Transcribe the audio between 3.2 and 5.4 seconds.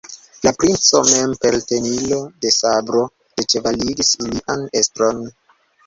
deĉevaligis ilian estron.